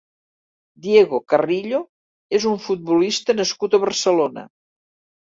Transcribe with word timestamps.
Diego 0.85 1.17
Carrillo 1.33 1.81
és 2.37 2.47
un 2.51 2.57
futbolista 2.67 3.35
nascut 3.41 3.77
a 3.77 3.81
Barcelona. 3.85 4.45